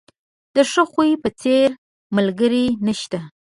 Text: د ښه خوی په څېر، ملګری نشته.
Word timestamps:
د 0.55 0.57
ښه 0.71 0.83
خوی 0.91 1.11
په 1.23 1.29
څېر، 1.41 1.67
ملګری 2.15 2.65
نشته. 2.85 3.19